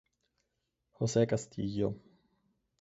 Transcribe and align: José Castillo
José 0.99 1.27
Castillo 1.27 1.95